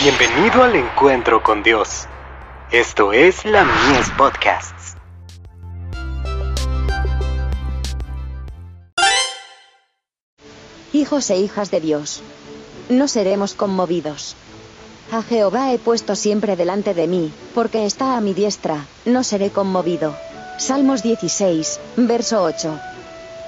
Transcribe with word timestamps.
Bienvenido 0.00 0.62
al 0.62 0.76
encuentro 0.76 1.42
con 1.42 1.64
Dios. 1.64 2.06
Esto 2.70 3.12
es 3.12 3.44
la 3.44 3.64
Mies 3.64 4.08
Podcasts. 4.10 4.94
Hijos 10.92 11.28
e 11.30 11.38
hijas 11.38 11.72
de 11.72 11.80
Dios, 11.80 12.22
no 12.88 13.08
seremos 13.08 13.54
conmovidos. 13.54 14.36
A 15.10 15.22
Jehová 15.24 15.72
he 15.72 15.80
puesto 15.80 16.14
siempre 16.14 16.54
delante 16.54 16.94
de 16.94 17.08
mí, 17.08 17.32
porque 17.52 17.84
está 17.84 18.16
a 18.16 18.20
mi 18.20 18.34
diestra, 18.34 18.86
no 19.04 19.24
seré 19.24 19.50
conmovido. 19.50 20.14
Salmos 20.58 21.02
16, 21.02 21.80
verso 21.96 22.44
8. 22.44 22.78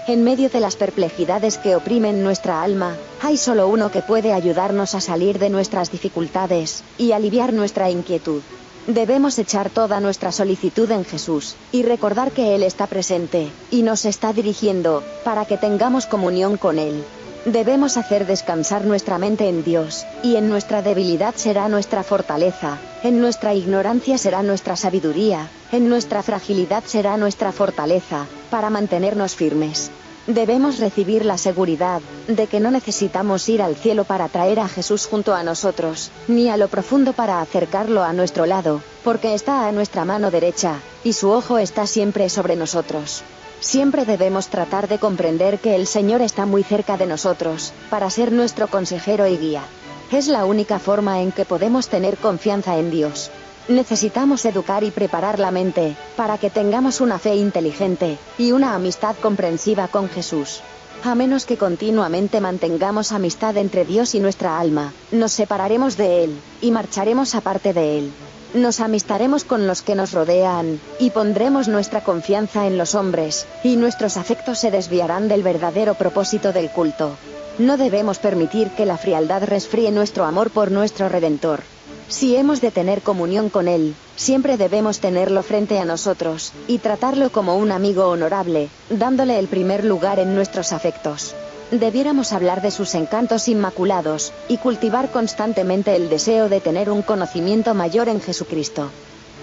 En 0.07 0.25
medio 0.25 0.49
de 0.49 0.61
las 0.61 0.77
perplejidades 0.77 1.59
que 1.59 1.77
oprimen 1.77 2.25
nuestra 2.25 2.63
alma, 2.63 2.97
hay 3.23 3.37
solo 3.37 3.69
uno 3.69 3.91
que 3.91 4.03
puede 4.03 4.33
ayudarnos 4.33 4.95
a 4.95 5.01
salir 5.01 5.39
de 5.39 5.51
nuestras 5.51 5.93
dificultades, 5.93 6.83
y 6.99 7.13
aliviar 7.13 7.53
nuestra 7.53 7.91
inquietud. 7.91 8.43
Debemos 8.87 9.39
echar 9.39 9.69
toda 9.71 10.01
nuestra 10.01 10.33
solicitud 10.33 10.91
en 10.91 11.05
Jesús, 11.05 11.55
y 11.71 11.83
recordar 11.83 12.33
que 12.33 12.55
Él 12.55 12.63
está 12.63 12.87
presente, 12.87 13.53
y 13.71 13.83
nos 13.83 14.05
está 14.05 14.33
dirigiendo, 14.33 15.05
para 15.23 15.45
que 15.45 15.59
tengamos 15.59 16.07
comunión 16.07 16.57
con 16.57 16.79
Él. 16.79 17.05
Debemos 17.47 17.97
hacer 17.97 18.27
descansar 18.27 18.85
nuestra 18.85 19.17
mente 19.17 19.49
en 19.49 19.65
Dios, 19.65 20.05
y 20.23 20.37
en 20.37 20.51
nuestra 20.51 20.83
debilidad 20.83 21.35
será 21.37 21.71
nuestra 21.71 22.03
fortaleza, 22.03 22.77
en 23.03 23.19
nuestra 23.19 23.55
ignorancia 23.55 24.19
será 24.19 24.43
nuestra 24.43 24.77
sabiduría, 24.77 25.49
en 25.73 25.89
nuestra 25.89 26.23
fragilidad 26.23 26.85
será 26.85 27.17
nuestra 27.17 27.51
fortaleza, 27.51 28.27
para 28.51 28.69
mantenernos 28.69 29.35
firmes. 29.35 29.91
Debemos 30.27 30.79
recibir 30.79 31.25
la 31.25 31.39
seguridad 31.39 32.03
de 32.29 32.47
que 32.47 32.61
no 32.61 32.71
necesitamos 32.71 33.49
ir 33.49 33.63
al 33.63 33.75
cielo 33.75 34.05
para 34.05 34.29
traer 34.29 34.61
a 34.61 34.69
Jesús 34.69 35.07
junto 35.07 35.35
a 35.35 35.43
nosotros, 35.43 36.11
ni 36.29 36.51
a 36.51 36.59
lo 36.59 36.69
profundo 36.69 37.15
para 37.15 37.41
acercarlo 37.41 38.05
a 38.05 38.13
nuestro 38.13 38.45
lado, 38.45 38.83
porque 39.03 39.33
está 39.33 39.67
a 39.67 39.73
nuestra 39.73 40.05
mano 40.05 40.31
derecha, 40.31 40.75
y 41.05 41.15
su 41.15 41.31
ojo 41.31 41.57
está 41.57 41.87
siempre 41.87 42.29
sobre 42.29 42.55
nosotros. 42.55 43.23
Siempre 43.61 44.07
debemos 44.07 44.49
tratar 44.49 44.89
de 44.89 44.99
comprender 44.99 45.59
que 45.59 45.77
el 45.77 45.87
Señor 45.87 46.23
está 46.23 46.47
muy 46.47 46.63
cerca 46.63 46.97
de 46.97 47.07
nosotros, 47.07 47.73
para 47.91 48.09
ser 48.09 48.33
nuestro 48.33 48.69
consejero 48.69 49.27
y 49.27 49.37
guía. 49.37 49.63
Es 50.11 50.29
la 50.29 50.47
única 50.47 50.79
forma 50.79 51.21
en 51.21 51.31
que 51.31 51.45
podemos 51.45 51.89
tener 51.89 52.17
confianza 52.17 52.79
en 52.79 52.91
Dios. 52.91 53.31
Necesitamos 53.69 54.45
educar 54.47 54.83
y 54.83 54.91
preparar 54.91 55.39
la 55.39 55.51
mente, 55.51 55.95
para 56.17 56.39
que 56.39 56.49
tengamos 56.49 57.01
una 57.01 57.19
fe 57.19 57.37
inteligente, 57.37 58.19
y 58.39 58.53
una 58.53 58.75
amistad 58.75 59.15
comprensiva 59.21 59.89
con 59.89 60.09
Jesús. 60.09 60.63
A 61.05 61.15
menos 61.15 61.45
que 61.45 61.57
continuamente 61.57 62.41
mantengamos 62.41 63.13
amistad 63.13 63.57
entre 63.59 63.85
Dios 63.85 64.15
y 64.15 64.21
nuestra 64.21 64.59
alma, 64.59 64.93
nos 65.13 65.33
separaremos 65.33 65.97
de 65.97 66.25
Él, 66.25 66.41
y 66.61 66.71
marcharemos 66.71 67.35
aparte 67.35 67.73
de 67.73 67.99
Él. 67.99 68.13
Nos 68.55 68.81
amistaremos 68.81 69.45
con 69.45 69.69
los 69.69 69.81
que 69.83 69.95
nos 69.95 70.11
rodean, 70.11 70.81
y 70.99 71.11
pondremos 71.11 71.69
nuestra 71.69 72.03
confianza 72.03 72.67
en 72.67 72.79
los 72.79 72.97
hombres, 72.97 73.47
y 73.63 73.77
nuestros 73.77 74.17
afectos 74.17 74.59
se 74.59 74.73
desviarán 74.73 75.29
del 75.29 75.45
verdadero 75.45 75.95
propósito 75.95 76.53
del 76.53 76.69
culto. 76.69 77.17
No 77.59 77.77
debemos 77.77 78.19
permitir 78.19 78.71
que 78.71 78.87
la 78.87 78.99
frialdad 78.99 79.45
resfríe 79.45 79.93
nuestro 79.93 80.25
amor 80.25 80.51
por 80.51 80.73
nuestro 80.73 81.09
Redentor. 81.09 81.61
Si 82.09 82.35
hemos 82.35 82.61
de 82.61 82.73
tener 82.73 83.03
comunión 83.03 83.51
con 83.51 83.69
Él, 83.69 83.95
siempre 84.17 84.57
debemos 84.57 84.99
tenerlo 84.99 85.45
frente 85.45 85.79
a 85.79 85.85
nosotros, 85.85 86.53
y 86.67 86.79
tratarlo 86.79 87.31
como 87.31 87.57
un 87.57 87.71
amigo 87.71 88.09
honorable, 88.09 88.69
dándole 88.89 89.39
el 89.39 89.47
primer 89.47 89.85
lugar 89.85 90.19
en 90.19 90.35
nuestros 90.35 90.73
afectos. 90.73 91.37
Debiéramos 91.71 92.33
hablar 92.33 92.63
de 92.63 92.73
sus 92.73 92.97
encantos 92.97 93.47
inmaculados, 93.47 94.33
y 94.49 94.57
cultivar 94.57 95.13
constantemente 95.13 95.95
el 95.95 96.09
deseo 96.09 96.49
de 96.49 96.61
tener 96.61 96.91
un 96.91 97.03
conocimiento 97.03 97.75
mayor 97.75 98.09
en 98.09 98.21
Jesucristo. 98.21 98.91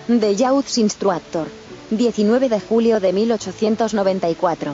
De 0.09 0.35
Youth's 0.35 0.77
Instructor. 0.77 1.47
19 1.89 2.49
de 2.49 2.59
julio 2.59 2.99
de 2.99 3.13
1894. 3.13 4.73